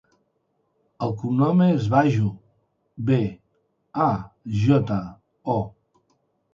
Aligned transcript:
El 1.07 1.13
cognom 1.19 1.61
és 1.65 1.85
Bajo: 1.97 2.31
be, 3.13 3.21
a, 4.09 4.11
jota, 4.67 5.01
o. 5.59 5.61